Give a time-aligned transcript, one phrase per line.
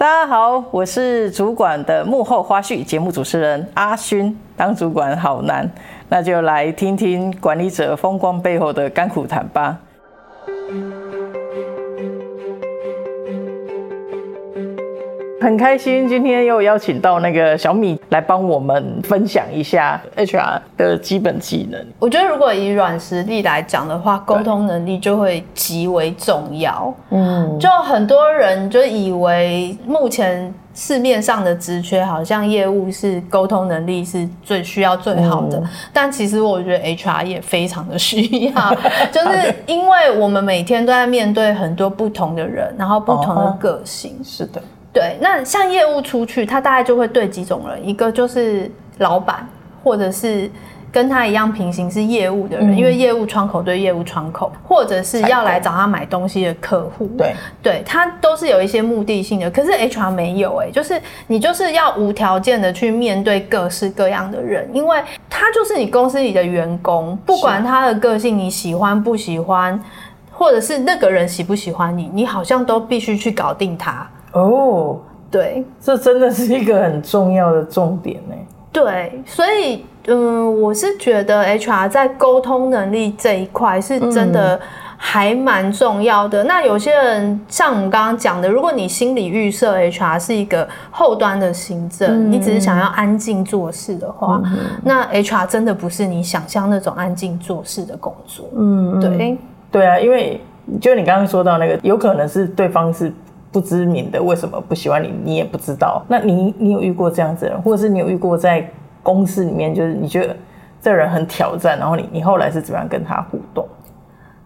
[0.00, 4.34] 大家好，我是主管的幕后花絮节目主持人阿勋。
[4.56, 5.70] 当主管好难，
[6.08, 9.78] 那就来听听管理者风光背后的甘苦谈吧。
[15.40, 21.82] 很开心，今天又邀请到那个小米来帮我们分享一下 HR 的基本技能。
[21.98, 26.92] 我觉得，如果以软实力来讲的话，沟通能力就会极为重要。
[27.10, 38.74] 嗯，就很多人就以为目前市面上的职缺，好像业务是沟通能力是最需要最好的，嗯、但其实我觉得 HR 也非常的需要，
[39.10, 44.16] 就是因为我们每天都在面对很多不同的人，然后不同的个性。
[44.20, 44.60] 哦、是的。
[44.92, 49.46] 对，那像业务出去，他大概就会对几种人，一个就是老板，
[49.84, 50.50] 或者是
[50.90, 57.06] 跟他一样平行是业务的人，嗯、因为业务窗口对业务窗口，或者是要来找他买东西的客户。
[57.16, 57.32] 对，
[57.62, 59.48] 对他都是有一些目的性的。
[59.48, 69.80] 可是 HR 没有哎、欸，就是你就是要无条件的去面对各式各样的人，因为他就是你公司里的员工，不管他的个性你喜欢不喜欢，
[70.32, 74.04] 或者是那个人喜不喜欢你，你好像都必须去搞定他。
[74.32, 74.98] 哦，
[75.30, 78.34] 对，这真的是一个很重要的重点呢。
[78.72, 84.60] 对，所以，嗯，我是觉得 HR 在沟通能力这一块是真的
[84.96, 86.44] 还蛮重要的。
[86.44, 98.46] 嗯、那有些人像我们刚刚讲的，如果你心理预设 HR 是一个后端的行政，嗯、你只是想要安静做事的话，嗯、那 HR 真的不是你想象那种安静做事的工作。
[98.56, 99.36] 嗯，对，
[99.72, 100.40] 对啊，因为
[100.80, 103.12] 就你刚刚说到那个，有可能是对方是。
[103.52, 105.12] 不知名的为什么不喜欢你？
[105.24, 106.02] 你也不知道。
[106.08, 108.68] 那你你有遇过这样子的人，或者是你有遇过在
[109.02, 110.36] 公司里面，就是你觉得
[110.80, 113.66] 这人很挑战，然后你你后来是怎么样跟他互动？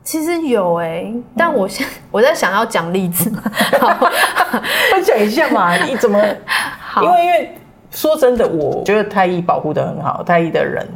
[0.02, 3.30] 其实有哎、欸，但我现我在想要讲例子，
[4.90, 5.74] 分享一下嘛？
[5.76, 6.22] 你怎么？
[6.78, 7.50] 好因为因为
[7.90, 10.86] 说真的，我觉得太医保护的很好，太医的人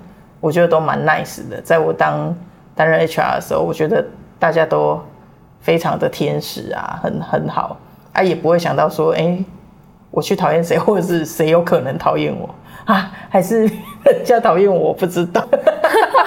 [0.40, 1.60] 我觉得都蛮 nice 的。
[1.62, 2.34] 在我当
[2.74, 4.04] 担任 HR 的时候，我觉得
[4.38, 5.00] 大家都
[5.60, 7.76] 非常的天使啊，很很好。
[8.18, 9.44] 他、啊、也不会想到说，哎、欸，
[10.10, 12.52] 我去讨厌谁，或者是谁有可能讨厌我
[12.84, 13.12] 啊？
[13.28, 13.60] 还是
[14.02, 14.88] 人家讨厌我？
[14.88, 15.46] 我不知道。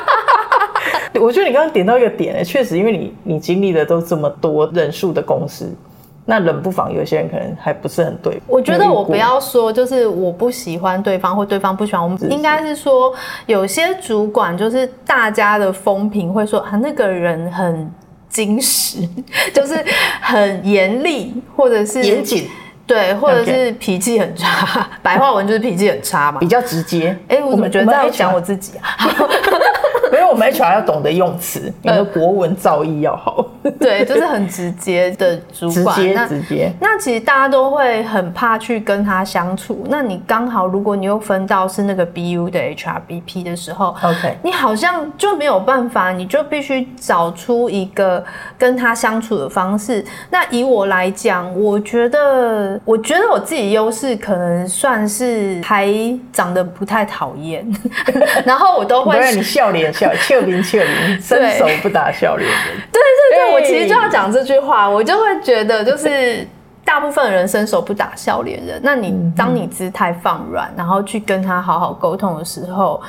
[1.20, 5.70] 我觉得你刚刚点到一个点，哎，确实，因为你你经历的都这么多人数的公司，
[6.24, 8.42] 那冷不防有些人可能还不是很对。
[8.48, 13.14] 我觉得我不要说，就是我不喜欢对方，或对方不喜欢我们，应该是说
[13.48, 17.92] 有些主管就是大家的风评会说啊，那个人很。
[18.32, 18.98] 精实
[19.54, 19.86] 就是
[20.22, 22.50] 很严厉，或者是严谨，
[22.88, 24.90] 对，或者是脾气很差。
[25.04, 27.10] 白话文就是脾气很差嘛，比较直接。
[27.28, 28.98] 哎、欸，我怎么觉得在讲我自己啊？
[30.32, 33.46] 我们 HR 要懂得用词，你的国文造诣要好。
[33.80, 36.72] 对，就是很直接的主管，直接直接。
[36.80, 39.86] 那其实大家都会很怕去跟他相处。
[39.90, 48.24] 那你刚好，如果你又分到是那个 BU 的 HRBP 的时候，OK，你好像就没有办法，你就必须找出一个
[48.58, 50.04] 跟他相处的方式。
[50.30, 55.92] 那以我来讲，我觉得，我觉得我自己优势可能算是还
[56.32, 57.66] 长得不太讨厌，
[58.46, 62.78] 然后我都会让你笑脸笑，笑脸笑脸，伸手不打笑脸人。
[62.92, 63.54] 对对对。
[63.54, 66.48] 我其实就要讲这句话，我就会觉得，就是
[66.86, 68.80] 大部分人伸手不打笑脸人。
[68.84, 73.02] 那你当你姿态放软，然后去跟他好好沟通的时候，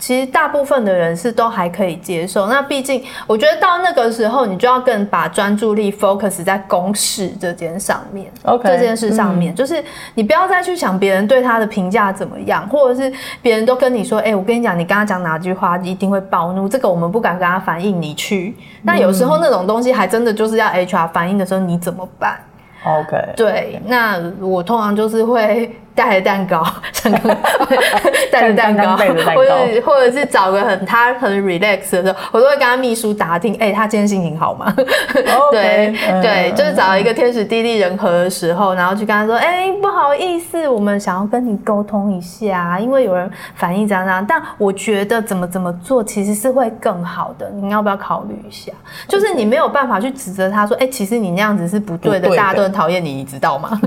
[0.00, 2.48] 其实大部分的人是都还可以接受。
[2.48, 8.26] 那毕竟，我觉得到那个时候，你就要更把专注力 focus 在公事这件上面。
[8.44, 9.84] OK，这件事上面，嗯、就是
[10.14, 13.12] 你不要再去想别人对他的评价怎么样，或者是
[13.42, 18.56] 别人都跟你说：“哎、欸，我跟你讲，你刚刚讲哪句话一定会暴怒。”这个我们不敢跟他反映，你去。
[18.82, 22.40] 那有时候那种东西还真的就是要 HR 反映的时候，你怎么办
[22.84, 25.76] ？OK，对，那我通常就是会。
[25.94, 26.64] 带着蛋糕，
[28.32, 28.96] 带着蛋糕，
[29.34, 29.52] 或者
[29.84, 34.72] 或者是找个很他很 relax 的时候，我都会跟他秘书打听，哎、欸，他今天心情好吗
[35.50, 48.72] 对、嗯、对，就是找一个天时地利人和的时候，然后去跟他说，哎、欸，不好意思，我们想要跟你沟通一下，因为有人反映这样这样，但我觉得怎么怎么做其实是会更好的，你要不要考虑一下？
[49.08, 53.80] 就是你没有办法去指责他说，哎、欸，其实你那样子是不对的，大家都很讨厌你，你知道吗？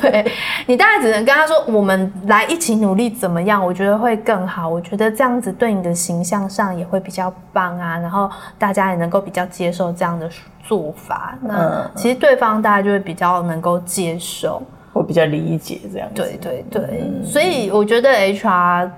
[0.00, 0.24] 对，
[0.66, 1.42] 你大概只能跟他。
[1.42, 3.64] 他说：“我们来一起努力，怎么样？
[3.64, 4.68] 我觉得会更好。
[4.68, 7.98] 我觉得这样子对你的形象上也会比较棒啊。
[7.98, 10.28] 然后大家也能够比较接受这样的
[10.62, 11.36] 做法。
[11.42, 14.62] 那其实对方大家就会比较能够接受，
[14.92, 16.14] 会比较理解这样子。
[16.14, 18.90] 对对对，嗯、所以我觉得 HR，哎、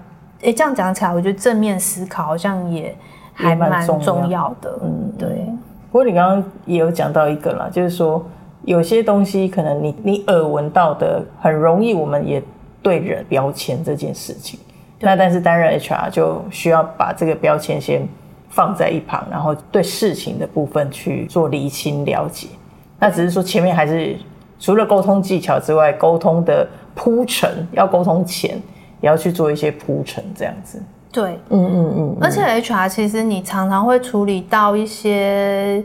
[0.42, 2.96] 欸，这样讲起来，我觉得正面思考好像也
[3.32, 4.78] 还蛮重要的。
[4.82, 5.28] 嗯，对。
[5.90, 8.24] 不过你刚刚也有讲到一个啦，就是说。
[8.66, 12.42] 有些东西可能你你耳闻到的很容易，我们也
[12.82, 14.58] 对人标签这件事情。
[15.00, 18.08] 那但是担任 HR 就需要把这个标签先
[18.48, 22.48] 放在一旁，然后对事情的部分去做厘清了解。
[22.98, 24.16] 那只是说前面还是
[24.58, 28.52] 除了沟通技巧之外，沟通的铺陈要沟通前
[29.02, 30.82] 也要去做一些铺陈，这样子。
[31.12, 32.16] 对，嗯嗯嗯。
[32.20, 35.84] 而且 HR 其实你常常会处理到一些。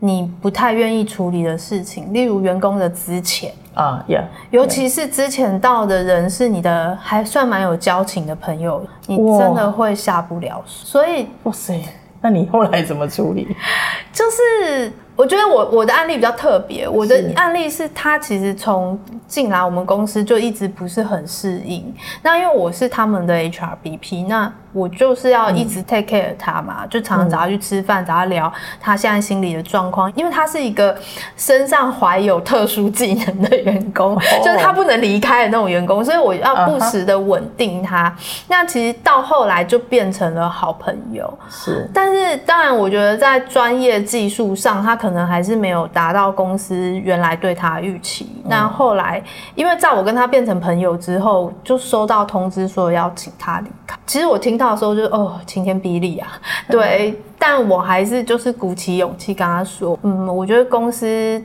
[0.00, 10.86] 你不太愿意处理的事情，例如员工的资遣啊，yeah, 尤其是之前到的人是你的还算蛮有交情的朋友，你真的会下不了手。
[10.86, 11.82] 所以，哇塞，
[12.20, 13.48] 那你后来怎么处理？
[14.12, 14.92] 就是。
[15.18, 21.92] 我觉得我我的案例比较特别，我的案例是他其实从进来我们公司就一直不是很适应。
[22.22, 30.08] 那因为我是他们的 HRBP，那我就是要一直 take care 他嘛，就常常找他去吃饭，找他聊他现在心理的状况。
[30.14, 30.96] 因为他是一个
[31.36, 38.14] 身上怀有特殊技能的员工，就是他不能离开的那种员工，所以我要不时的稳定他。
[38.46, 41.36] 那其实到后来就变成了好朋友。
[41.50, 48.30] 是，但是当然，我觉得在专业技术上，他可可能还是没有达到公司原来对他的预期。
[48.44, 49.22] 那后来，
[49.54, 53.98] 因为在我跟他变成朋友之后，就收到通知说要请他离开。
[54.04, 56.28] 其实我听到的时候就哦，晴天霹雳啊！
[56.68, 61.42] 对，但我还是就是鼓起勇气跟他说，嗯，我觉得公司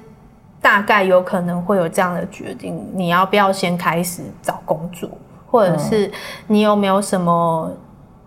[0.62, 5.10] 大概有可能会有这样的决定，你要不要先开始找工作，
[5.50, 6.12] 或者是
[6.48, 7.72] 你有没有什么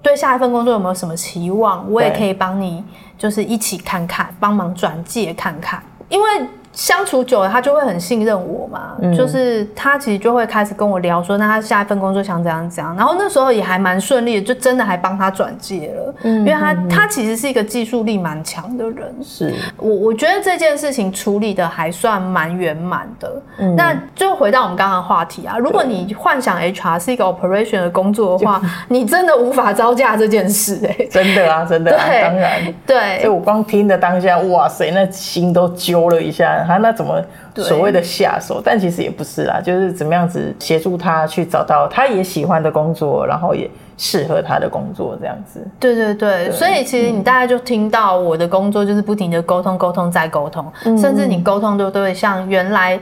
[0.07, 1.91] 对下一份工作有没有什么期望？
[1.91, 2.85] 我也可以帮你。
[3.19, 6.29] 就是一起看看，帮忙转介看看，因为。
[6.77, 8.97] 相处久了，他就会很信任我嘛。
[9.01, 12.95] 嗯、就是他其实就会开始跟我聊说，那他下一份工作想怎样怎样。
[12.95, 16.15] 然后那时候也还蛮顺利的，就真的还帮他转介了。
[16.23, 19.15] 嗯，因为他他其实是一个技术力蛮强的人。
[19.23, 23.43] 是，我我觉得这件事情处理的还算蛮圆满的。
[23.57, 31.07] 嗯，那就回到我们刚刚的话题啊，如果你幻想 HR 是一个 operation 的工作的话， 你真的无法招架这件事哎、欸。
[31.07, 32.75] 真的啊，真的啊，当然。
[32.87, 36.66] 对，所以我光听的当下，哇塞，那心都揪了一下。
[36.67, 37.23] 他那怎么
[37.55, 38.61] 所谓的下手？
[38.65, 45.67] 但其实也不是啦，就是怎么样子协助他去找到他也喜欢的工作，然后也适合他的工作这样子。
[45.79, 53.01] 对对对，对所以其实你大概就听到我的工作就是不停的沟通、沟通再沟通，嗯、甚至你沟通都对像原来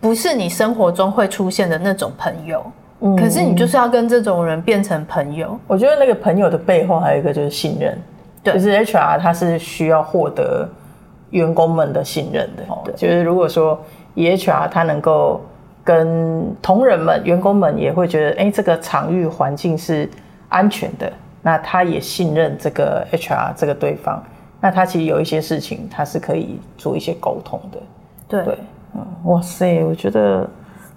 [0.00, 2.64] 不是你生活中会出现的那种朋友，
[3.00, 5.58] 嗯、可是你就是要跟这种人变成朋友。
[5.66, 7.98] 我觉得那个朋友的背后还有一个就是信任，
[8.42, 10.68] 对就是 HR 他是需要获得。
[11.30, 12.94] 员工们的信任的，对。
[12.94, 13.80] 就是如果说
[14.14, 15.40] HR 他能够
[15.84, 20.08] 跟同仁们、员工们也会觉得，哎、欸，这个场域环境是
[20.48, 24.22] 安全的，那他也信任这个 HR 这个对方，
[24.60, 27.78] 那他其实有一些事情他是可以做一些沟通的。
[28.28, 28.44] 对。
[28.44, 28.58] 对，
[28.94, 30.48] 嗯，哇塞，我觉得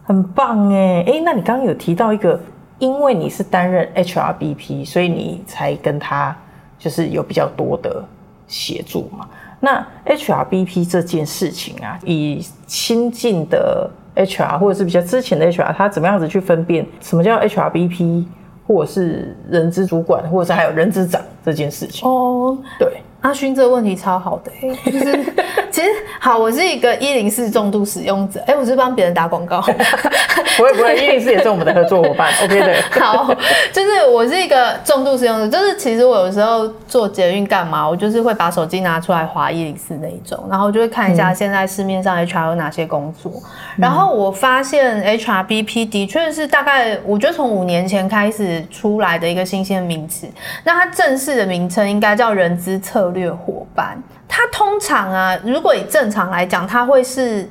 [0.04, 2.40] 很棒哎，哎、欸，那你刚刚有提到一个，
[2.80, 6.36] 因为你是担任 HRBP，所以你才跟他
[6.80, 8.04] 就是有比较多的
[8.48, 9.28] 协助嘛。
[9.62, 18.26] 那 HRBP 这件事情啊，以亲近的 HR 或者是比较之前的 HR，他怎么样子去分辨什么叫 HRBP，
[18.68, 22.10] 或者是人资主管，或者是还有人资长这件事情？
[22.10, 23.02] 哦，对。
[23.22, 25.24] 阿勋这个问题超好的、欸，就是
[25.70, 25.88] 其实
[26.20, 29.64] 好，我是一个一零四重度使用者，哎、欸，我是帮别人打广告，
[30.62, 33.04] 不会不会，一零四也是我们的合作伙伴， OK 的。
[33.04, 33.34] 好，
[33.74, 43.42] 就是我是一个重度使用者，就是其实我有时候做捷运干嘛，我就是会把手机拿出来划一零四那一种，然后就会看一下现在市面上 HR 有哪些工作，嗯、
[43.78, 50.28] 然后我发现 HRBP 的确是大概我觉得从五年前开始出来的一个新鲜的名词，
[50.64, 57.50] 那它正式的名称应该叫人资策略伙伴，它通常啊，如果以正常来讲，它会是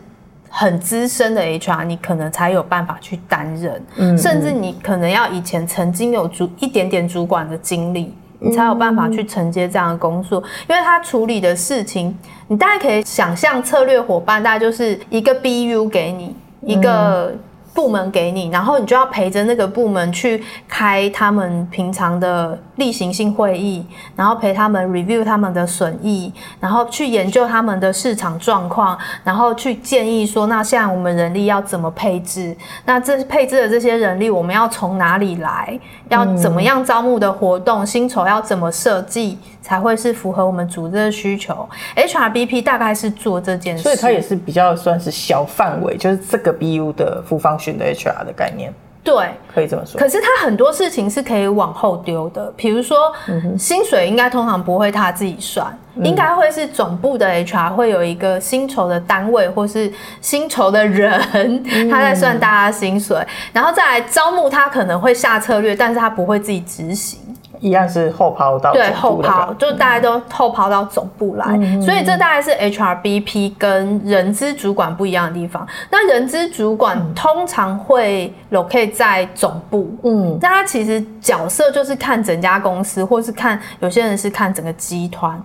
[0.51, 12.15] 很资深的 HR，你可能才有办法去担任，甚至你可能要以前曾经有主一点点主管的经历，你才有办法去承接这样的工作，因为他处理的事情，
[12.49, 17.33] 你大概可以想象，策略伙伴大概就是一个 BU 给你一个。
[17.73, 23.87] 部门给你，然后你就要陪着那个部门去开他们平常的例行性会议，
[24.17, 32.57] 然后陪他们 review 他们的损益，然后去研究他们的市场状况，然后去建议说，那现在我们人力要怎么配置？
[32.85, 35.79] 那这配置的这些人力，我们要从哪里来？
[36.09, 37.87] 要怎么样招募的活动？
[37.87, 47.60] 薪酬要怎么设计才会是符合我们组织的需求？HRBP 大概是做这件事，所以它也是比较算是小范围，就是这个 BU 的复方。
[47.61, 48.73] 选的 HR 的概念，
[49.05, 49.15] 对，
[49.55, 50.01] 可以这么说。
[50.01, 63.17] 可是他很多事情是可以往后丢的，比如说、嗯、薪水应该通常不会他自己算，嗯、应该会是总部的 HR 会有一个薪酬的单位或是薪酬的人，嗯、他在算大家薪水，
[63.53, 67.19] 然后再来招募他可能会下策略，但是他不会自己执行。
[67.61, 75.67] 一样是后抛到对后抛，就大家都后抛到总部来，嗯、所以这大概是 HRBP 跟人资主管不一样的地方。
[75.91, 85.41] 那人资主管通常会 locate 在总部，嗯，那他其实角色就是看整家公司，或是看有些人是看整个集团，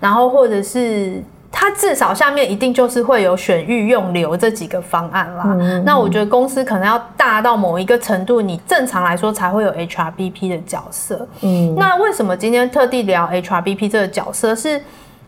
[0.00, 1.22] 然后或者是。
[1.50, 5.44] 它至少下面一定就是会有选育用留这几个方案啦。
[5.58, 11.26] 嗯、那我觉得公司可能要大到某一个程度，你正常来说才会有 HRBP 的角色。
[11.40, 14.54] 嗯，那为什么今天特地聊 HRBP 这个角色？
[14.54, 14.80] 是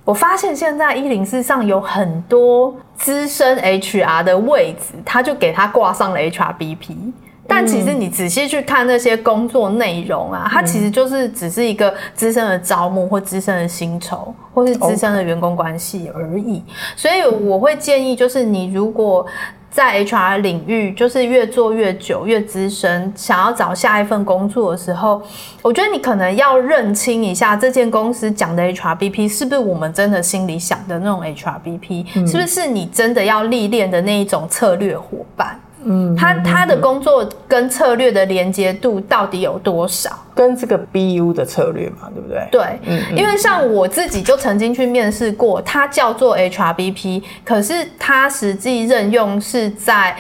[0.05, 7.13] 我发现现在一零四上有很多资深 HR 的位置，他就给他挂上了 HRBP。
[7.51, 16.63] 但其实你仔细去看那些工作内容啊，它其实就是只是一个资深的招募或资深的薪酬，或是资深的员工关系而已。
[16.95, 19.27] 所以我会建议，就是你如果
[19.69, 25.21] 在 HR 领域就是越做越久、越资深，想要找下一份工作的时候，
[25.63, 35.59] 我觉得你可能要认清一下这间公司讲的 HRBP 是不是我们真的心里想的那种 HRBP，是不是你真的要历练的那一种策略伙伴。
[35.85, 40.11] 嗯，他他的工作跟策略的连接度到底有多少？
[40.35, 42.49] 跟这个 BU 的策略嘛，对不对？
[42.51, 50.17] 对，嗯，因为像我自己就曾经去面试过，他叫做 HRBP，可是他实际任用是在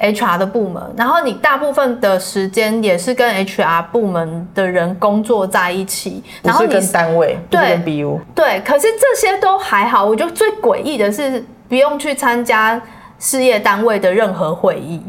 [0.00, 12.80] HR 的部门，然后你大部分的时间也是跟 HR 部门的人工作在一起，然后你跟单位对跟 BU 对，可是这些都还好，我觉得最诡异的是不用去参加。
[13.18, 15.02] 事业单位的任何会议，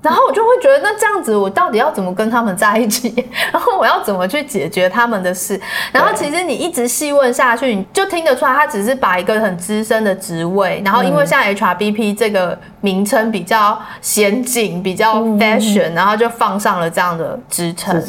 [0.00, 3.26] 然后我就会觉得，那这样子我到底要怎么跟他们在一起？
[3.52, 5.60] 然后我要怎么去解决他们的事？
[5.90, 18.00] 然后其实你一直细问下去，你就听得出来，他只是把一个很资深的职位，然后因为像 HRBP 这个名称比较先进、比较 fashion，然后就放上了这样的职称。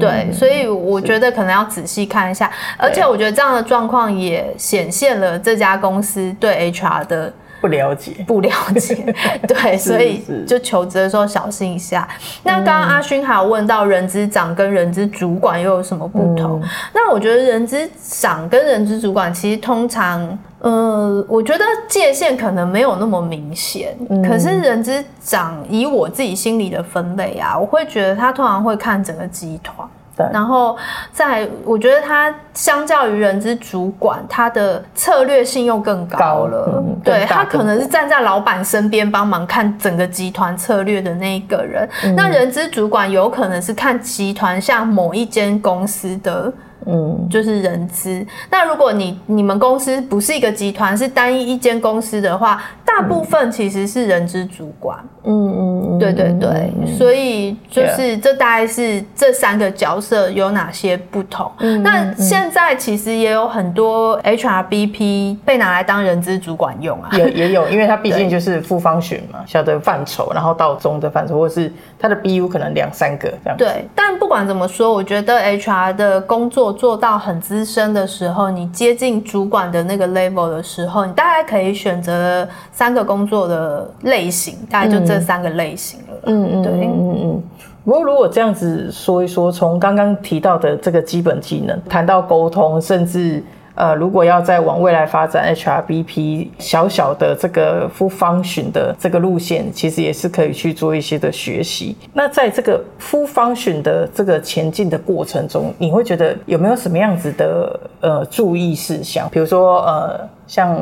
[0.00, 7.32] 对，所以我觉得可能要仔细看一下，而且我觉得这样的状况也显现了这家公司对 HR 的。
[7.64, 8.94] 不了解，不了解，
[9.48, 12.06] 对，所以就求职的时候小心一下。
[12.42, 16.60] 那刚刚阿勋还有问到人资长跟人资主管又有什么不同？
[16.62, 23.96] 嗯、那我觉得人资长跟人资主管其实通常，呃，我觉得界限可能没有那么明显。
[24.10, 29.88] 嗯、可是人之长以我自己心里的分类啊，我会觉得他通常会看整个集团。
[30.16, 30.76] 对然后
[31.12, 36.66] 在，我觉得他相较于人资主管，他的策略性又更高了。
[36.66, 41.88] 高嗯、对，他可能是站在老板身边帮忙看整个集团策略的那一个人。
[42.04, 46.52] 嗯、那人资主管有可能是看集团像某一间公司的。
[46.86, 48.24] 嗯，就是人资。
[48.50, 54.98] 那如果你你们公司不是一个集团，是单一一间公司的话，大部分其实是人资主管。
[55.26, 56.70] 嗯嗯嗯，对对对。
[56.98, 61.50] 所以就是这大概是这三个角色有哪些不同。
[61.60, 67.08] 嗯，那现在其实也有很多 HRBP 被拿来当人资主管用啊。
[67.12, 73.56] 也也有，因为它 毕竟就是 full function 嘛，小的范畴，然后到中的范畴，或是它的 BU 可能两三个这样。
[73.56, 76.73] 对，但不管怎么说，我觉得 HR 的工作。
[76.74, 86.06] 做到很资深的时候，你接近主管的那个 level 的时候，你大概可以选择三个工作的类型，大概就这三个类型了。
[86.26, 87.42] 嗯嗯，对，嗯嗯嗯。
[87.84, 93.42] 不过如果这样子说一说，从刚刚提到的这个基本技能，谈到沟通，甚至。
[93.74, 101.96] 呃，如果要再往未来发展，HRBP 小小的这个 full function 的这个路线，其实也是可以去做一些的学习。
[102.12, 109.28] 那在这个 full function 的这个前进的过程中，你会觉得有没有什么样子的呃注意事项？
[109.30, 110.78] 比如说呃，像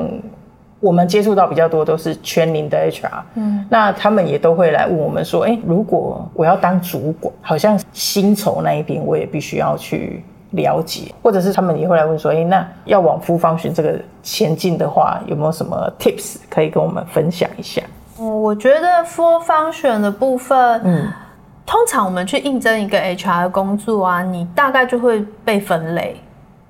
[0.78, 10.22] 我们接触到比较多都是全龄的 HR，嗯，那他们也都会来问我们说，哎，如果我要当主管，好像薪酬那一边我也必须要去。
[10.52, 17.82] 了解，或者是他们也会来问说：“哎，那要往 full function 这个前进的话，有没有什么 tips 可以跟我们分享一下？”
[18.18, 21.08] 嗯，我觉得 full function 的部分，嗯，
[21.66, 26.16] 通常我们去应征一个 HR 的工作啊，你大概就会被分类。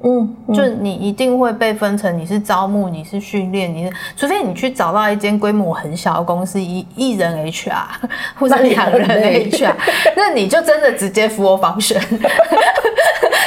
[0.04, 7.72] 嗯，嗯，就你一定会被分成你是招募，你是训练，你是，除非你去找到一间规模很小的公司，一一人 HR
[8.36, 9.08] 或者两人
[9.48, 9.72] HR，
[10.16, 12.00] 那你就真的直接 full function。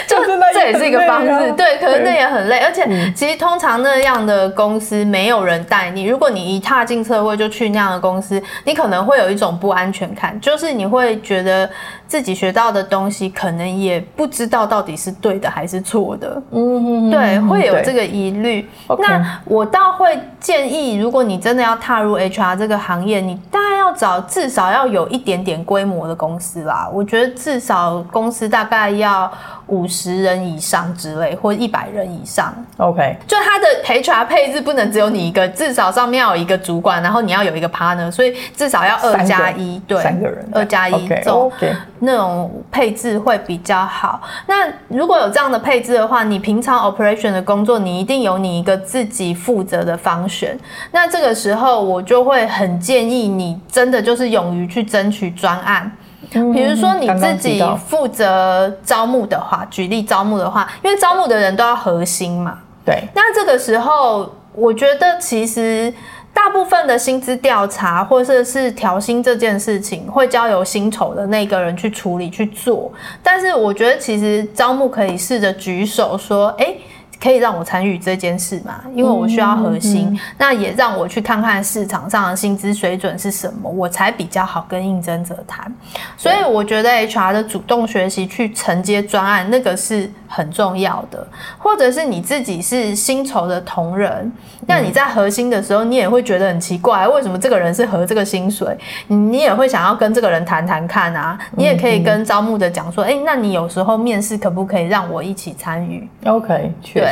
[0.08, 0.15] 就
[0.54, 1.52] 这也是一个方式。
[1.54, 6.06] 对，可是那也很累，而且其实通常那样的公司没有人带你。
[6.06, 11.70] 如果你一踏进社会就去那样的公司，你可能会有一种不安全感，就是你会觉得
[12.08, 16.42] 自己学到的东西可能也不知道到底是对的还是错的。
[16.52, 18.68] 嗯，对，会有这个疑虑。
[19.00, 26.90] 那我倒会建议，如果你真的要踏入 HR 这个行业，你大概要找至少要有一点点规模的公司啦。
[26.94, 29.32] 我觉得至少公司大概要
[29.68, 32.54] 五十人以上之类，或一百人以上。
[32.78, 41.52] OK，就他的 HR 配置不能只有你一个，至少上面要有一个主管，然后你要有一个 partner，所以至少要二加一，对，三个人，二加一这种
[42.00, 44.22] 那种配置会比较好。
[44.48, 50.56] 那如果有这样的配置的话，你平常 operation 的工作，你一定有你一个自己负责的 function。
[50.92, 55.92] 那这个时候，我就会很建议你真的就是勇于去争取专案。
[56.32, 62.60] 比如说你自己负责招募的话，举例招募的话，因为招募的人都要核心嘛。
[62.86, 63.04] 对。
[63.14, 65.94] 那这个时候，我觉得其实
[66.34, 72.92] 大部分的薪资调查或者是调薪这件事情，会交由薪酬的那个人去处理去做。
[73.24, 76.80] 但是我觉得其实招募可以试着举手说，哎、欸。
[77.22, 78.82] 可以让我参与这件事嘛？
[78.94, 85.74] 因为我需要核心，嗯嗯嗯、那也让我去看看市场上的薪资水准是什么，我才比较好跟应征者谈。
[86.18, 91.26] 所以我觉得 HR 的主动学习去承接专案，那个是很重要的。
[91.58, 94.32] 或者是你自己是薪酬的同仁，
[94.68, 98.78] 那你在核心的时候，你也会觉得很奇怪，为什么这个人是合这个薪水？
[99.08, 101.38] 你也会想要跟这个人谈谈看啊。
[101.52, 107.05] 你也可以跟招募的讲说，哎、欸，那你有时候面试可不可以让我一起参与？OK，确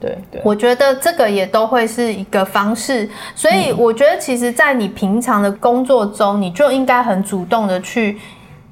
[0.00, 8.18] 对对，我觉得这个也都会是一个方式，所以我觉得其实，在你平常的工作中，你就应该很主动的去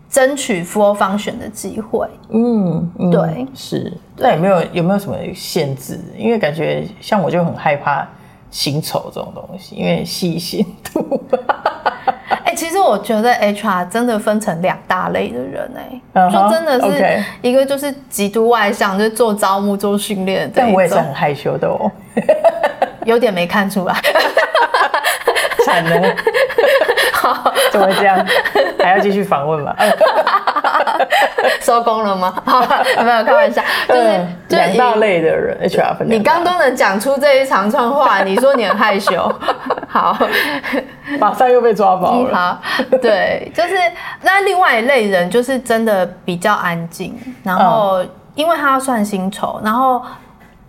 [0.08, 2.08] 争取 full function 的机会。
[2.30, 3.92] 嗯，嗯对，是。
[4.16, 5.98] 那有没有有没有什么限制？
[6.16, 8.06] 因为感觉像我就很害怕
[8.50, 11.20] 薪酬这种东西，因为细心度。
[12.84, 20.50] 我觉得 HR 真的分成两大类的人哎、欸，就、uh huh, 真的是一个就是极度外向，就是做招募、做训练。
[20.54, 21.90] 但我也是很害羞的哦，
[23.04, 23.94] 有点没看出来，
[25.64, 26.14] 惨了。
[27.12, 28.24] 好，怎么会这样？
[28.82, 29.74] 还要继续访问吗？
[31.60, 32.34] 收工了吗？
[32.44, 32.60] 好，
[33.02, 34.02] 没有开玩笑，就是
[34.48, 36.10] 两、嗯、大类的人，HR 分。
[36.10, 39.32] 你刚都能讲出这一长串话，你说你很害羞，
[39.94, 40.18] 好，
[41.20, 42.34] 马上又被抓包了。
[42.34, 42.60] 好，
[43.00, 43.74] 对，就是
[44.22, 48.04] 那另外一类人，就是真的比较安静，然后
[48.34, 50.02] 因为他要算薪酬，然后。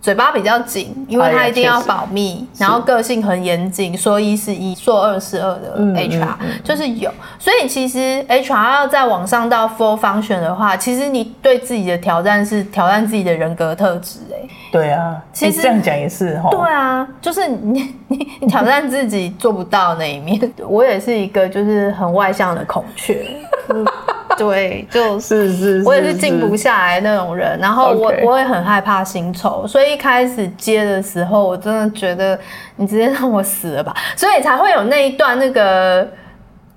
[0.06, 7.10] 嘴巴比较紧，因为他一定要保密，然后个性很严谨，说一是一，说二是二的 HR、嗯嗯、就是有。
[7.40, 14.20] 所以其实 HR 要再往上到 full function 的话，其实你对自己的挑战是挑战自己的人格特质。
[14.32, 16.50] 哎，对啊，其实这样讲也是哈。
[16.52, 20.40] 对啊，就是你你 你挑战自己做不到那一面。
[20.68, 23.26] 我也是一个就是很外向的孔雀。
[24.38, 32.38] 对，就是是，我也是静不下来那种人，然后我我也很害怕薪酬，所以一开始接的时候，我真的觉得
[32.76, 36.06] 你直接让我死了吧，所以才会有那一段那个，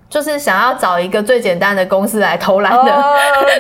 [0.10, 3.04] 就是想要找一个最简单的公司来偷懒的，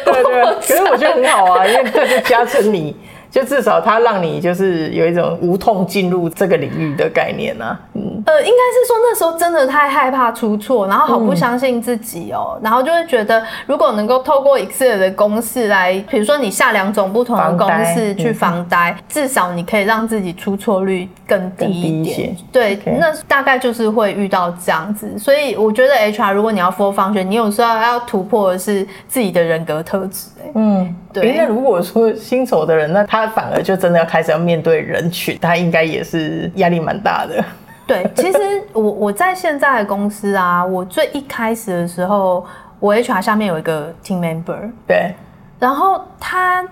[0.05, 2.95] 对对， 可是我觉得很好啊，因为这就加成你。
[3.31, 22.31] 就至少它让你就是有一种无痛进入这个领域的概念啊，嗯，呃，应该是说那时候真的太害怕出错，然后好不相信自己哦，嗯、然后就会觉得如果能够透过 Excel 的公式来，比如说你下两种不同的公式去防呆，嗯、至少你可以让自己出错率更低一点。
[22.31, 30.29] 一对.那大概就是会遇到这样子，所以我觉得 HR 如果你要 full function，你有时候要突破的是自己的人格特质。
[30.55, 31.35] 嗯，对。
[31.37, 37.43] 那如果说新手的人，那他反而就真的要开始要面对人群，他应该也是压力蛮大的。
[37.87, 38.37] 对，其实
[38.73, 42.45] 我我在现在的公司啊，我最一开始的时候，
[42.79, 45.13] 我 HR 下面有一个 team member，对，
[45.59, 46.63] 然后他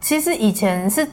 [0.00, 1.06] 其实以前是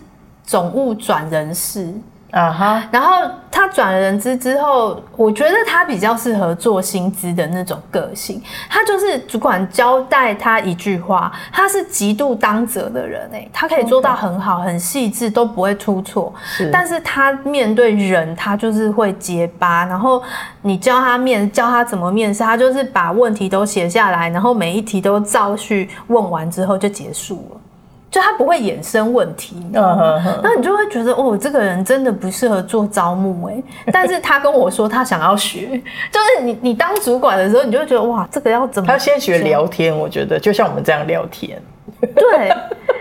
[0.43, 1.91] 总务转人事。
[2.31, 2.93] 啊哈！Uh.
[2.93, 8.41] 然后他转了人资之后，我觉得他比较适合做薪资的那种个性。
[8.69, 16.33] 他就是主管交代他一句话，他是极度当责的人哎，他可以做到很好很细致，都不会出错。
[16.43, 19.85] 是，但是他面对人，他就是会结巴。
[19.85, 20.23] 然后
[20.61, 27.57] 你教他面，教他怎么面试，他就是把问题都写下来，然后每一题都照序问完之后就结束了。
[28.12, 30.58] 就他不会衍生问题，那、uh huh.
[30.58, 33.63] 你就会觉得哦，这个人真的不适合做招募哎。
[33.89, 38.88] 但是他跟我说他想要学， 就是你你当主管的时候，你就会觉得哇，这个要怎么？
[38.88, 41.58] 他先学聊天，我觉得就像我们这样聊天。
[42.02, 42.54] 对，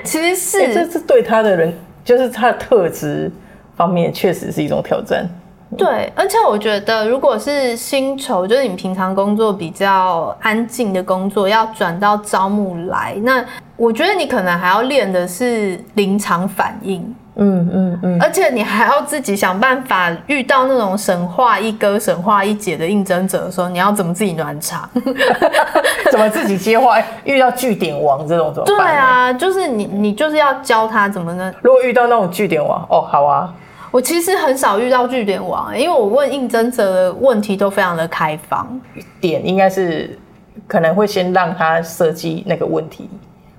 [0.04, 3.28] 其实是、 欸、这是对他的人，就是他的特质
[3.76, 5.28] 方面，确实是一种挑战。
[5.76, 13.44] 对，而且我觉得，如果是薪酬，就是你平常工作比较安静的工作，要转到招募来，那
[13.76, 17.14] 我觉得你可能还要练的是临场反应。
[17.42, 24.86] 嗯嗯嗯，而且你还要自己想办法，遇到那种神话一哥、神话一姐的应征者的时候，你要怎么自己暖场？
[26.10, 26.98] 怎么自己接话？
[27.24, 28.76] 遇到据点王这种怎么办？
[28.76, 31.50] 对啊，就是你，你就是要教他怎么呢？
[31.62, 33.48] 如果遇到那种据点王，哦，好啊。
[33.90, 38.80] 我其实很少遇到据点王，因为我问应征者的问题都非常的开放。
[39.20, 40.18] 点应该是
[40.66, 43.08] 可能会先让他设计那个问题。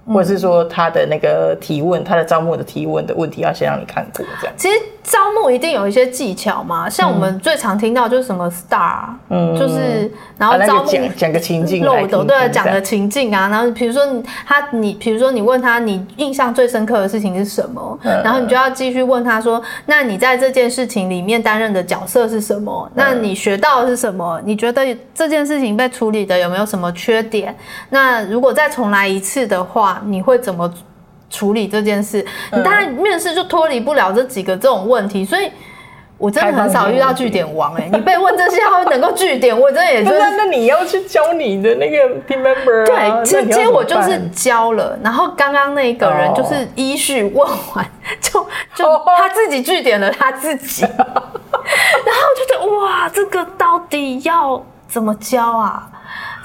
[0.08, 4.54] 或者是说他的那个提问，他的招募的提问的问题，要先让你看过这样。
[4.58, 14.04] 其实招募一定有一些技巧嘛，像我们最常听到就是什么 star，嗯，就是然后招募讲个情境来听听，对，讲个情境啊，然后比如说
[14.46, 22.88] 他你，比如说你问他你印象最深刻的事情是什么，嗯、然后你就要继续问他说，那你在这件事情里面担任的角色是什么？
[22.90, 24.40] 嗯、那你学到的是什么？
[24.46, 27.56] 你觉得这件事情被处理的有没有什么缺点？
[27.90, 30.72] 那如果再重来一次的话，你会怎么
[31.32, 32.24] 处理这件事？
[32.52, 35.50] 你当然面试就脱离不了这几个这种问题，所以
[36.17, 37.89] 我真的很少遇到据点王哎、欸。
[37.98, 40.12] 你被问这些，还能够据点，我真的也是。
[40.20, 47.84] 那那你要去教你的那个 team member 对，其实其实我就是教了，然后刚刚那个人就是依序问完，
[48.20, 48.86] 就就
[49.17, 55.88] 他自己据点了他自己， 然后就觉得哇，这个到底要怎么教啊？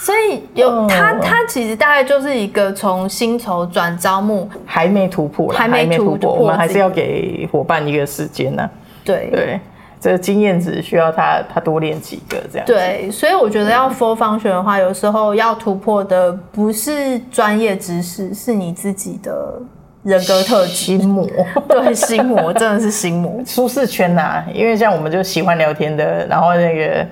[0.06, 8.70] 所以有他，他其实大概就是一个从薪酬转招募还没突破，还没突破，我们还是要给伙伴一个时间呢。
[9.04, 9.60] 对对，
[10.00, 12.64] 这个经验值需要他他多练几个这样。
[12.64, 19.60] 对，所以我觉得要 full function 的话，有时候要突破的不是专业知识，是你自己的
[20.04, 20.72] 人格特质。
[20.72, 21.26] 心魔，
[21.66, 23.42] 对，心魔真的是心魔。
[23.44, 27.04] 舒适圈呐，因为像我们就喜欢聊天的，然后那个。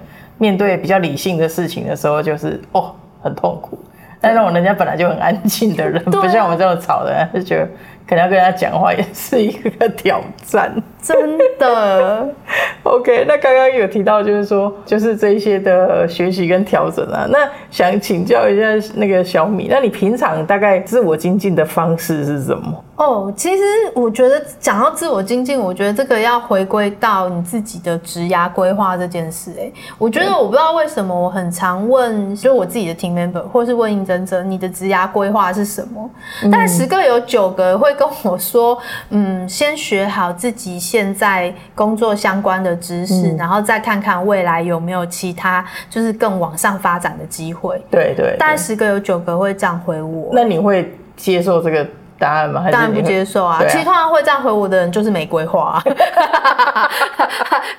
[0.45, 3.83] 面对比较理性的事情的时候，就是哦，很痛苦。
[4.21, 7.69] 但是我人家本来就很安静的人，不像我们这种吵的人，就觉得
[8.09, 10.75] 可能要跟他讲话也是一个挑战。
[11.03, 12.29] 真的。
[12.83, 17.27] OK，那刚刚有提到，就是说，就是这一些的学习跟调整啊。
[17.31, 17.39] 那
[17.71, 22.85] 想请教一下那个小米，那你平常大概自我精进的方式是什么？
[22.97, 23.63] 哦，其实
[23.95, 29.51] 我觉得讲到自我精进，我觉得这个要回归到你自己的职涯规划这件事。
[29.59, 36.09] 哎，我觉得我不知道为什么我很常问，就是我自己的 team member 或是问应征者，你的职涯规划是什么？
[36.45, 38.79] 嗯、但十个有九个会跟我说，
[39.11, 47.81] 嗯，先学好自己现在工作相关的知识，嗯、然后再看看未来有没有其他就是更往上发展的机会。
[47.91, 50.31] 对，对对，大概十个有九个会这样回我。
[50.33, 51.87] 那你会接受这个？
[52.19, 52.65] 答案吗？
[52.71, 53.59] 当然不接受啊！
[53.61, 55.83] 啊其实通常会这样回我的人就是没规划，啊，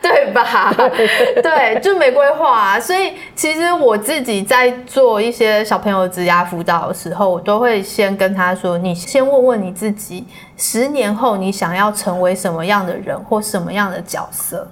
[0.02, 0.74] 对吧？
[1.42, 2.80] 对，就没规划啊！
[2.80, 10.26] 所以其实我自己在做一些小朋友职涯辅导的时候，我都会先跟他说：“你先问问你自己，
[10.58, 14.68] 十年后你想要成为什么样的人或什么样的角色。”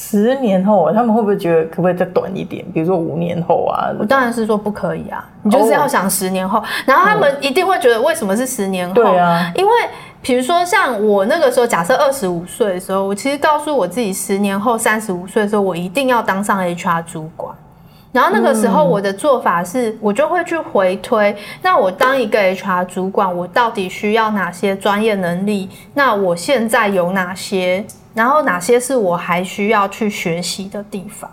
[0.00, 2.64] 十年后，他们会不会觉得可不可以再短一点？
[2.72, 3.90] 比如说五年后啊？
[3.98, 5.28] 我当然是说不可以啊！
[5.42, 8.94] 你就是要想十年后，然后他们一定会觉得为什么是十年后？
[8.94, 9.72] 对啊，因为
[10.22, 17.52] 比如说像我那个时候，假设二十五岁的时候，我其实告诉我自己，十年后三十五岁的时候，我一定要当上 HR 主管。
[18.10, 25.68] 然后那个时候我的做法是，我就会去回推，那我当一个 HR 主管，我到底需要哪些专业能力？
[25.94, 27.84] 那我现在有哪些？
[28.14, 31.30] 然后哪些是我还需要去学习的地方？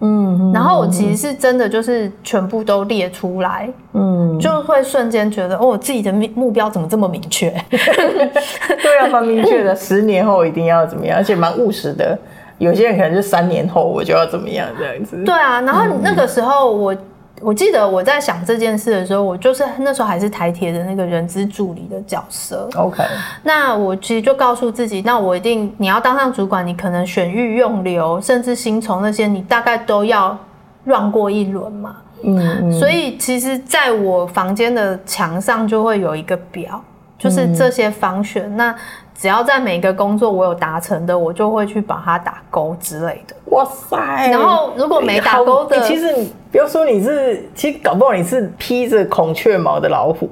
[0.00, 7.48] 嗯，然后我其实是真的就是全部都列出来，嗯，就会瞬间觉得哦，我自己的目标怎么这么明确？
[7.70, 12.18] 对啊，蛮明确的，十年后一定要怎么样，而且蛮务实的。
[12.58, 15.22] 有些人可能就三年后我就要怎么样这样子。
[15.24, 16.96] 对啊，然后那个时候我。
[17.40, 22.66] 我记得我在想这件事的时候，我就是那时候还是台铁的那个人资助理的角色。
[22.74, 23.02] OK，
[23.42, 30.38] 那我其实就告诉自己，那我一定你要当上主管，你可能选育用留，甚至薪酬那些，你大概都要
[30.84, 31.96] run 过一轮嘛。
[32.22, 36.82] 嗯，嗯，所以其实在我房间的墙上就会有一个表，
[37.18, 38.44] 就是这些方选。
[38.44, 38.74] 嗯、那
[39.16, 43.34] 只要在每一个工作我有达成的，我就会去把它打勾之类的。
[43.46, 43.96] 哇塞！
[44.30, 50.28] 然后如果没打勾的，其实你不要说你是，其实搞不好你是披着孔雀毛的老虎。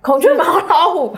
[0.00, 1.08] 孔雀毛老虎，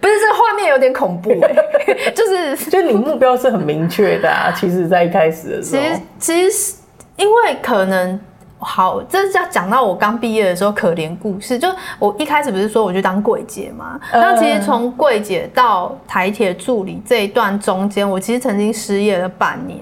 [0.00, 1.54] 不是这个画面有点恐怖哎、
[1.86, 4.52] 欸， 就是就你目标是很明确的啊。
[4.56, 6.74] 其实，在一开始的时候，其实其实
[7.16, 8.20] 因为可能。
[8.64, 11.58] 好，这是要讲到我刚毕业的时候可怜故事。
[11.58, 14.00] 就我一开始不是说我去当柜姐嘛？
[14.10, 19.80] 嗯、那其实从柜姐到台铁助理这一段中间，我其实曾经失业了半年。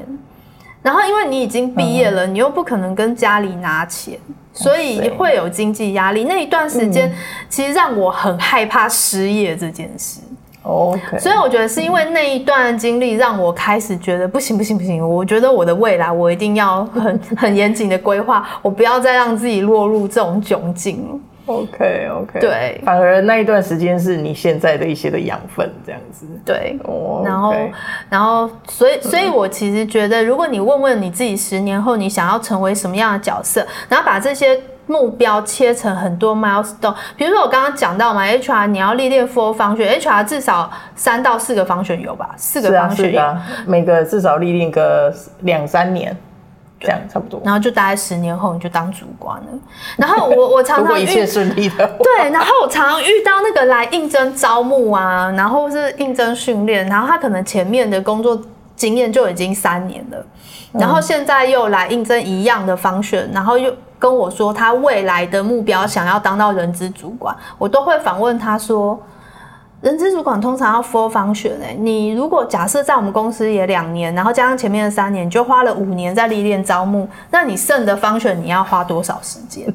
[0.83, 4.19] 然后因为你已经毕业了，嗯、你又不可能跟家里拿钱，
[4.53, 6.25] 所以会有经济压力。
[6.25, 7.15] 那一段时间
[7.49, 10.21] 其实让我很害怕失业这件事。
[10.63, 21.21] OK，所以我觉得是因为那一段经历让我开始觉得不行不行不行，我觉得我的未来我一定要很很严谨的规划，我不要再让自己落入这种窘境。
[21.47, 26.25] OK OK，对，反而那一段时间是你现在的一些的养分这样子。
[26.45, 27.27] 对，oh.
[27.27, 27.55] 然后
[28.09, 34.61] 然后所以所以我其实觉得，如果你问问你自己十年后你想要成为什么样的角色，然后把这些。
[34.93, 42.35] 目标切成很多 milestone，比如说我刚刚讲到嘛，HR 你要历练 four function，HR 至少三到四个 function 有吧？
[42.37, 46.15] 四个有，啊，每个至少历练个两三年，
[46.79, 47.41] 这样差不多。
[47.43, 49.47] 然后就大概十年后你就当主管了。
[49.97, 58.39] 然后我 我常常一切顺利的，对，然后我常常遇到那个来应征招募啊，然后是应征训练，然后他可能前面的工作
[58.77, 60.27] 经验就已经三年了，
[60.73, 63.73] 然后现在又来应征一样的 function，然后又。
[64.03, 69.01] 跟我说他未来的目标想要当到人资主管，我都会反问他说
[69.81, 79.73] ：“人资主管通常要 full function 欸，你如果假设在我们公司也两年，然后加上前面的三年，就花了五年在历练招募，那你剩的 function 你要花多少时间？”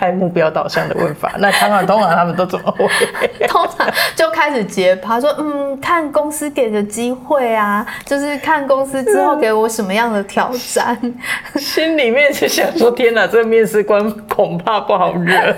[0.00, 2.88] 太目标导向的问法， 那通常通常他们都怎么问？
[3.46, 3.86] 通常
[4.16, 10.98] 就开始结巴，说嗯，看公司给的机会啊，就是看公司之后给我什么样的挑战，
[11.56, 15.54] 心里面就想说：天哪，这个面试官恐怕不好惹。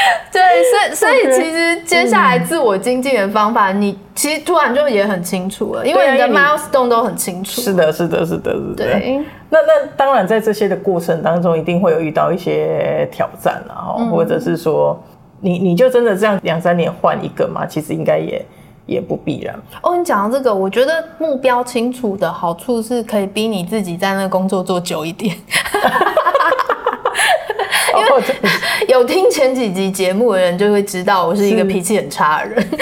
[0.32, 7.60] 对，所以所以其实接下来自我精进的方法，你其实突然就也很清楚了，因为你的 milestone 都很清楚。
[7.60, 8.74] 是的，是的，是的，是的。
[8.76, 9.20] 对。
[9.48, 14.96] 那那当然，在这些的过程当中，一定会有遇到一些挑战了哈，嗯、或者是说，
[15.40, 17.66] 你你就真的这样两三年换一个嘛？
[17.66, 18.46] 其实应该也
[18.86, 19.52] 也不必然。
[19.82, 25.36] 哦，你讲到这个，我觉得目标清楚的好处是可以逼你自己在那个工作做久一点。
[28.00, 28.22] 因为
[28.88, 32.68] 有听前几集节目的人就会知道，我是一个脾气很差的人。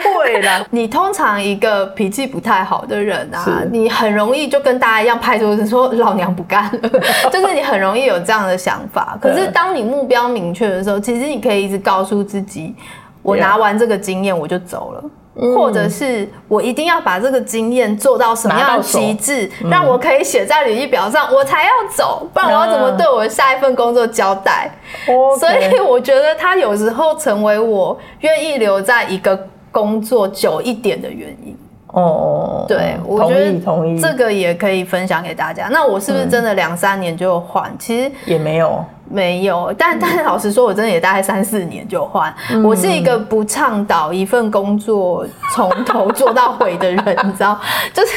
[0.00, 6.88] 不会啦， 你通常一个脾气不太好的人啊，你很容易就跟大家一样拍桌子说老娘不干了，
[7.32, 9.18] 就是你很容易有这样的想法。
[9.20, 12.76] 可是当你目标明确的时候，其实你可以一直告诉自己，
[13.22, 24.70] 我拿完这个经验我就走了，嗯、或者是我一定要把这个经验做到什么样的极致，让我可以写在履历表上，我才要走，不然我要怎么对我下一份工作交代？
[25.08, 29.46] 嗯、所以我觉得他有时候成为我愿意留在一个。
[29.72, 31.54] 工作久一点的原因
[31.96, 33.58] 哦，对，我觉得
[33.98, 35.68] 这个也可以分享给大家。
[35.70, 37.70] 那我是不是真的两三年就换？
[37.70, 39.74] 嗯、其实也没有，没有。
[39.78, 42.30] 但但是老实说，我真的也大概三四年就换。
[42.50, 47.58] 嗯、我是一个不倡导一份工作从头做到尾的人， 你知道？
[47.94, 48.12] 就是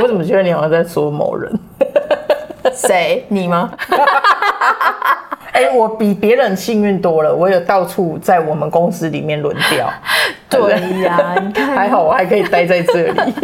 [0.00, 1.52] 我怎么觉得你好像在说某人？
[2.72, 3.26] 谁？
[3.28, 3.68] 你吗？
[5.52, 9.90] 哎、欸，我比别人幸运多了，我有到处在我们公司里面轮调。
[10.48, 13.20] 对呀， 你看，还好我还可以待在这里。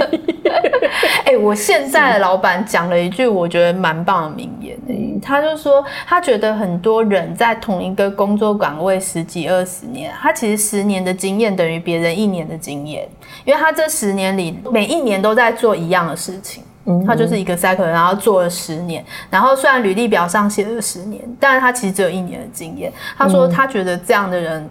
[1.24, 13.08] 哎、欸，我现在的老板讲了一句我觉得蛮棒的名言，他就说他觉得很多人在同一个工作岗位十几二十年，他其实十年的经验等于别人一年的经验，
[13.44, 16.62] 因为他这十年里每一年都在做一样的事情。
[17.06, 22.92] 他就是一个 cycle，然后做了十年，然后虽然履历表上写了十年，但是他其实只有一年的经验。
[23.16, 24.68] 他说他觉得这样的人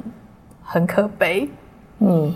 [0.62, 1.50] 很可悲。
[2.00, 2.32] 嗯，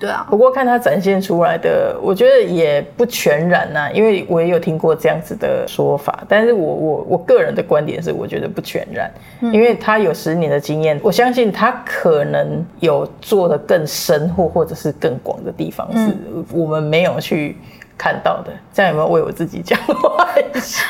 [0.00, 0.26] 对啊。
[0.28, 6.24] 不过看他展现出来的，我觉得也不全然呐、啊，因为我也有听过这样子的说法。
[6.28, 9.08] 但是我我我个人的观点是，我觉得不全然，
[9.52, 16.12] 因为他有十年的经验，我相信他可能有做的更深或或者是更广的地方，是
[16.52, 17.56] 我们没有去。
[18.00, 20.82] 看到的，这样有没有为我自己讲话一下？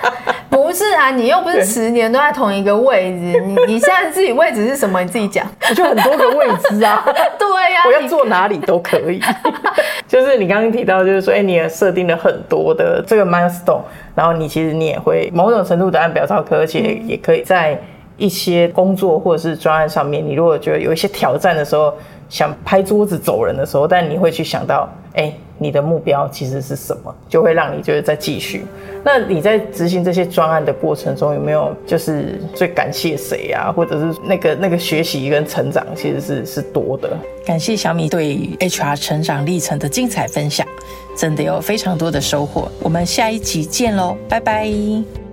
[0.50, 5.00] 不是啊，你又不是十年都在同一个位置，你你现在自己位置是什么？
[5.00, 5.46] 你自己讲。
[5.70, 7.02] 我就很多个位置啊。
[7.38, 9.18] 对呀、啊，我要坐哪里都可以。
[10.06, 13.80] 就是你刚刚提到，就是说，哎、欸，你也设定了很多的这个 milestone，
[14.14, 17.80] 然后你其实你也会某种程度的按表操课，而且也可以在
[18.18, 21.94] 一些工作或者是专案上面，你如果觉得有一些挑战的时候。
[22.30, 28.64] 想拍桌子走人的时候，但你会去想到，哎、欸，你的目标其实是什么，就会让你就是再继续。
[29.04, 33.72] 那你在执行这些专案的过程中，有没有就是最感谢谁啊？
[33.72, 37.16] 或者是那个那个学习跟成长，其实是是多的。
[37.44, 40.66] 感谢小米对 HR 成长历程的精彩分享，
[41.16, 42.70] 真的有非常多的收获。
[42.82, 45.27] 我们下一集见喽，拜拜。